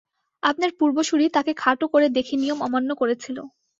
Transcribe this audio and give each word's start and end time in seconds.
আপনার 0.43 0.71
পূর্বসূরি 0.79 1.25
তাকে 1.29 1.51
খাটো 1.57 1.85
করে 1.87 2.07
দেখে 2.17 2.35
নিয়ম 2.37 2.59
অমান্য 2.61 2.89
করেছিল। 2.95 3.37